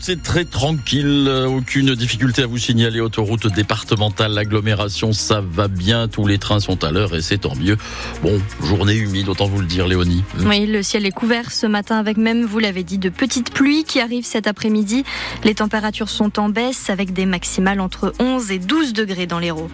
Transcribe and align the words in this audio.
c'est 0.00 0.22
très 0.22 0.44
tranquille. 0.44 1.26
Euh, 1.28 1.46
aucune 1.46 1.94
difficulté 1.94 2.42
à 2.42 2.46
vous 2.46 2.58
signaler. 2.58 3.00
Autoroute 3.00 3.46
départementale, 3.46 4.32
l'agglomération, 4.32 5.12
ça 5.12 5.40
va 5.40 5.68
bien. 5.68 6.08
Tous 6.08 6.26
les 6.26 6.38
trains 6.38 6.60
sont 6.60 6.84
à 6.84 6.90
l'heure 6.90 7.14
et 7.14 7.22
c'est 7.22 7.38
tant 7.38 7.54
mieux. 7.54 7.76
Bon, 8.22 8.40
journée 8.62 8.94
humide, 8.94 9.28
autant 9.28 9.46
vous 9.46 9.60
le 9.60 9.66
dire, 9.66 9.86
Léonie. 9.86 10.22
Oui, 10.44 10.66
le 10.66 10.82
ciel 10.82 11.06
est 11.06 11.10
couvert 11.10 11.50
ce 11.50 11.66
matin 11.66 11.96
avec 11.98 12.16
même, 12.16 12.44
vous 12.44 12.58
l'avez 12.58 12.82
dit, 12.82 12.98
de 12.98 13.08
petites 13.08 13.52
pluies 13.52 13.84
qui 13.84 14.00
arrivent 14.00 14.26
cet 14.26 14.46
après-midi. 14.46 15.04
Les 15.44 15.54
températures 15.54 16.10
sont 16.10 16.38
en 16.38 16.48
baisse 16.48 16.90
avec 16.90 17.12
des 17.12 17.26
maximales 17.26 17.80
entre 17.80 18.12
11 18.18 18.50
et 18.50 18.58
12 18.58 18.92
degrés 18.92 19.26
dans 19.26 19.38
l'Hérault. 19.38 19.70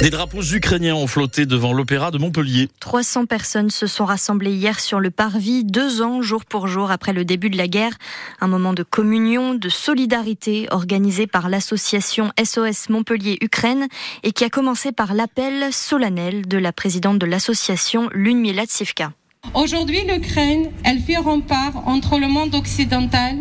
Des 0.00 0.08
drapeaux 0.08 0.40
ukrainiens 0.40 0.94
ont 0.94 1.06
flotté 1.06 1.44
devant 1.44 1.74
l'opéra 1.74 2.10
de 2.10 2.16
Montpellier. 2.16 2.70
300 2.80 3.26
personnes 3.26 3.68
se 3.68 3.86
sont 3.86 4.06
rassemblées 4.06 4.54
hier 4.54 4.80
sur 4.80 4.98
le 4.98 5.10
parvis, 5.10 5.62
deux 5.62 6.00
ans 6.00 6.22
jour 6.22 6.46
pour 6.46 6.68
jour 6.68 6.90
après 6.90 7.12
le 7.12 7.26
début 7.26 7.50
de 7.50 7.58
la 7.58 7.68
guerre. 7.68 7.92
Un 8.40 8.48
moment 8.48 8.72
de 8.72 8.82
communion, 8.82 9.52
de 9.52 9.68
solidarité 9.68 10.68
organisé 10.70 11.26
par 11.26 11.50
l'association 11.50 12.32
SOS 12.42 12.88
Montpellier-Ukraine 12.88 13.88
et 14.22 14.32
qui 14.32 14.44
a 14.44 14.48
commencé 14.48 14.90
par 14.90 15.12
l'appel 15.12 15.70
solennel 15.70 16.48
de 16.48 16.56
la 16.56 16.72
présidente 16.72 17.18
de 17.18 17.26
l'association, 17.26 18.08
Ludmila 18.14 18.64
Tsivka. 18.64 19.12
Aujourd'hui, 19.52 20.00
l'Ukraine, 20.08 20.70
elle 20.82 21.00
fait 21.00 21.18
rempart 21.18 21.86
entre 21.86 22.18
le 22.18 22.28
monde 22.28 22.54
occidental 22.54 23.36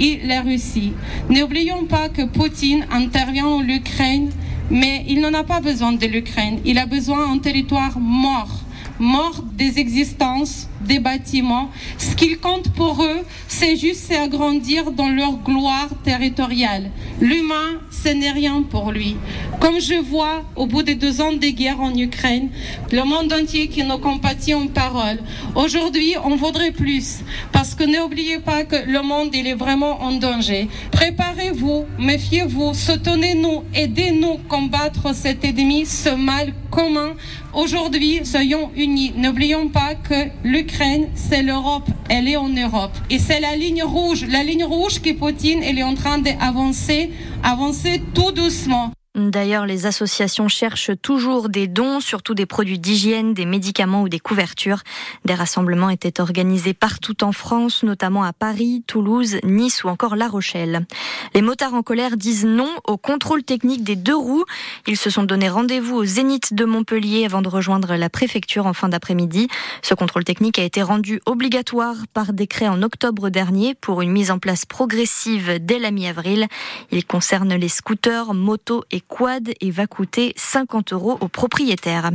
et 0.00 0.20
la 0.24 0.40
Russie. 0.40 0.92
N'oublions 1.28 1.84
pas 1.84 2.08
que 2.08 2.22
Poutine 2.26 2.84
intervient 2.90 3.46
en 3.46 3.68
Ukraine 3.68 4.30
mais 4.70 5.04
il 5.08 5.20
n'en 5.20 5.34
a 5.34 5.44
pas 5.44 5.60
besoin 5.60 5.92
de 5.92 6.06
l'Ukraine. 6.06 6.60
Il 6.64 6.78
a 6.78 6.86
besoin 6.86 7.28
d'un 7.28 7.38
territoire 7.38 7.98
mort, 7.98 8.60
mort 9.00 9.42
des 9.54 9.78
existences, 9.78 10.68
des 10.82 11.00
bâtiments. 11.00 11.70
Ce 11.98 12.14
qu'il 12.14 12.38
compte 12.38 12.70
pour 12.74 13.02
eux, 13.02 13.20
c'est 13.48 13.76
juste 13.76 14.12
agrandir 14.12 14.92
dans 14.92 15.08
leur 15.08 15.32
gloire 15.38 15.88
territoriale. 16.04 16.90
L'humain, 17.20 17.80
ce 17.90 18.10
n'est 18.10 18.30
rien 18.30 18.62
pour 18.62 18.92
lui. 18.92 19.16
Comme 19.58 19.80
je 19.80 19.94
vois 19.94 20.42
au 20.54 20.66
bout 20.66 20.82
de 20.82 20.92
deux 20.92 21.20
ans 21.20 21.32
de 21.32 21.48
guerre 21.48 21.80
en 21.80 21.94
Ukraine, 21.96 22.50
le 22.92 23.02
monde 23.04 23.32
entier 23.32 23.68
qui 23.68 23.82
nous 23.82 23.98
compatit 23.98 24.54
en 24.54 24.66
parole. 24.68 25.18
Aujourd'hui, 25.54 26.14
on 26.24 26.36
voudrait 26.36 26.70
plus, 26.70 27.20
parce 27.52 27.74
que 27.74 27.84
n'oubliez 27.84 28.38
pas 28.38 28.64
que 28.64 28.76
le 28.86 29.02
monde, 29.02 29.30
il 29.34 29.46
est 29.46 29.54
vraiment 29.54 30.02
en 30.02 30.12
danger. 30.12 30.68
Préparez-vous, 30.92 31.86
méfiez-vous, 31.98 32.74
soutenez-nous, 32.74 33.64
aidez-nous 33.74 34.38
combattre 34.48 35.14
cet 35.14 35.44
ennemi, 35.44 35.86
ce 35.86 36.10
mal 36.10 36.52
commun. 36.70 37.14
Aujourd'hui, 37.52 38.20
soyons 38.24 38.70
unis. 38.76 39.12
N'oublions 39.16 39.68
pas 39.68 39.96
que 39.96 40.28
l'Ukraine, 40.44 41.08
c'est 41.16 41.42
l'Europe. 41.42 41.88
Elle 42.08 42.28
est 42.28 42.36
en 42.36 42.48
Europe. 42.48 42.92
Et 43.10 43.18
c'est 43.18 43.40
la 43.40 43.56
ligne 43.56 43.82
rouge. 43.82 44.24
La 44.28 44.44
ligne 44.44 44.64
rouge 44.64 45.00
que 45.00 45.12
Poutine, 45.12 45.62
elle 45.64 45.78
est 45.78 45.82
en 45.82 45.94
train 45.94 46.18
d'avancer, 46.18 47.10
avancer 47.42 48.02
tout 48.14 48.30
doucement. 48.30 48.92
D'ailleurs, 49.16 49.66
les 49.66 49.86
associations 49.86 50.46
cherchent 50.46 50.92
toujours 51.02 51.48
des 51.48 51.66
dons, 51.66 51.98
surtout 51.98 52.34
des 52.34 52.46
produits 52.46 52.78
d'hygiène, 52.78 53.34
des 53.34 53.44
médicaments 53.44 54.02
ou 54.02 54.08
des 54.08 54.20
couvertures. 54.20 54.82
Des 55.24 55.34
rassemblements 55.34 55.90
étaient 55.90 56.20
organisés 56.20 56.74
partout 56.74 57.24
en 57.24 57.32
France, 57.32 57.82
notamment 57.82 58.22
à 58.22 58.32
Paris, 58.32 58.84
Toulouse, 58.86 59.38
Nice 59.42 59.82
ou 59.82 59.88
encore 59.88 60.14
La 60.14 60.28
Rochelle. 60.28 60.86
Les 61.34 61.42
motards 61.42 61.74
en 61.74 61.82
colère 61.82 62.16
disent 62.16 62.44
non 62.44 62.70
au 62.86 62.96
contrôle 62.96 63.42
technique 63.42 63.82
des 63.82 63.96
deux 63.96 64.14
roues. 64.14 64.44
Ils 64.86 64.96
se 64.96 65.10
sont 65.10 65.24
donné 65.24 65.48
rendez-vous 65.48 65.96
au 65.96 66.04
Zénith 66.04 66.54
de 66.54 66.64
Montpellier 66.64 67.24
avant 67.24 67.42
de 67.42 67.48
rejoindre 67.48 67.96
la 67.96 68.10
préfecture 68.10 68.66
en 68.66 68.74
fin 68.74 68.88
d'après-midi. 68.88 69.48
Ce 69.82 69.94
contrôle 69.94 70.22
technique 70.22 70.60
a 70.60 70.62
été 70.62 70.82
rendu 70.82 71.20
obligatoire 71.26 71.96
par 72.14 72.32
décret 72.32 72.68
en 72.68 72.80
octobre 72.82 73.28
dernier 73.28 73.74
pour 73.74 74.02
une 74.02 74.12
mise 74.12 74.30
en 74.30 74.38
place 74.38 74.66
progressive 74.66 75.58
dès 75.60 75.80
la 75.80 75.90
mi-avril. 75.90 76.46
Il 76.92 77.04
concerne 77.04 77.54
les 77.54 77.68
scooters, 77.68 78.34
motos 78.34 78.84
et 78.92 78.99
quad 79.00 79.52
et 79.60 79.70
va 79.70 79.86
coûter 79.86 80.32
50 80.36 80.92
euros 80.92 81.18
aux 81.20 81.28
propriétaires. 81.28 82.10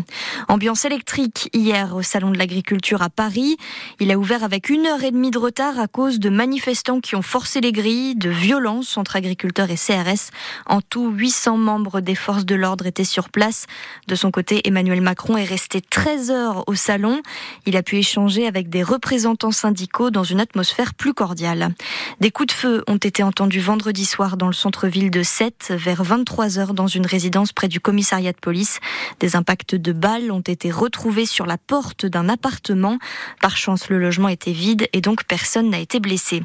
Ambiance 0.48 0.86
électrique 0.86 1.50
hier 1.54 1.96
au 1.96 2.02
Salon 2.02 2.32
de 2.32 2.38
l'Agriculture 2.38 3.02
à 3.02 3.10
Paris. 3.10 3.58
Il 4.00 4.12
a 4.12 4.18
ouvert 4.18 4.44
avec 4.44 4.70
une 4.70 4.86
heure 4.86 5.04
et 5.04 5.12
demie 5.12 5.32
de 5.32 5.38
retard 5.38 5.80
à 5.80 5.88
cause 5.88 6.20
de 6.20 6.30
manifestants 6.30 7.02
qui 7.02 7.16
ont 7.16 7.22
forcé 7.22 7.62
les 7.62 7.72
grilles, 7.72 8.16
de 8.16 8.30
violences 8.30 8.98
entre 8.98 9.16
agriculteurs 9.16 9.70
et 9.72 9.76
CRS. 9.76 10.32
En 10.66 10.82
tout, 10.82 11.10
800 11.10 11.58
membres 11.58 12.02
des 12.02 12.16
forces 12.16 12.46
de 12.46 12.56
l'ordre 12.56 12.86
étaient 12.86 13.04
sur 13.04 13.30
place. 13.30 13.66
De 14.08 14.16
son 14.16 14.32
côté, 14.32 14.62
Emmanuel 14.68 15.02
Macron 15.02 15.38
est 15.38 15.46
resté 15.46 15.82
13 15.82 16.32
heures 16.32 16.64
au 16.68 16.76
salon. 16.76 17.22
Il 17.66 17.78
a 17.78 17.84
pu 17.84 17.98
échanger 17.98 18.48
avec 18.48 18.70
des 18.70 18.84
représentants 18.84 19.52
syndicaux 19.52 20.12
dans 20.12 20.24
une 20.24 20.40
atmosphère 20.40 20.94
plus 20.94 21.14
cordiale. 21.14 21.74
Des 22.20 22.32
coups 22.32 22.48
de 22.48 22.54
feu 22.54 22.84
ont 22.88 22.98
été 22.98 23.24
entendus 23.24 23.60
vendredi 23.60 24.06
soir 24.06 24.38
dans 24.38 24.48
le 24.48 24.54
centre-ville 24.54 25.12
de 25.12 25.24
Sète 25.24 25.74
vers 25.76 26.04
23 26.04 26.60
heures 26.60 26.74
dans 26.76 26.88
une 26.88 27.06
résidence 27.06 27.54
près 27.54 27.68
du 27.68 27.80
commissariat 27.80 28.32
de 28.32 28.38
police. 28.38 28.80
Des 29.20 29.36
impacts 29.36 29.76
de 29.76 29.92
balles 29.92 30.32
ont 30.32 30.42
été 30.42 30.70
retrouvés 30.72 31.26
sur 31.26 31.46
la 31.46 31.58
porte 31.58 32.06
d'un 32.06 32.30
appartement. 32.30 33.00
Par 33.42 33.58
chance, 33.58 33.90
le 33.90 34.00
logement 34.00 34.30
était 34.30 34.52
vide 34.52 34.88
et 34.94 35.02
donc 35.02 35.24
personne 35.24 35.70
n'a 35.70 35.80
été 35.80 36.00
blessé. 36.00 36.44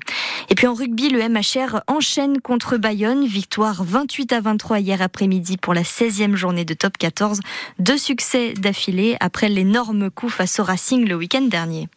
Et 0.48 0.54
puis 0.54 0.66
en 0.66 0.74
rugby, 0.74 1.10
le 1.10 1.28
MHR 1.28 1.80
enchaîne 1.86 2.40
contre 2.40 2.76
Bayonne. 2.76 3.26
Victoire 3.26 3.84
28 3.84 4.32
à 4.32 4.40
23 4.40 4.80
hier 4.80 5.02
après-midi 5.02 5.56
pour 5.56 5.74
la 5.74 5.82
16e 5.82 6.34
journée 6.34 6.64
de 6.64 6.74
top 6.74 6.96
14. 6.96 7.40
Deux 7.78 7.98
succès 7.98 8.54
d'affilée 8.54 9.16
après 9.20 9.48
l'énorme 9.48 10.10
coup 10.10 10.28
face 10.28 10.60
au 10.60 10.64
Racing 10.64 11.06
le 11.06 11.16
week-end 11.16 11.42
dernier. 11.42 11.88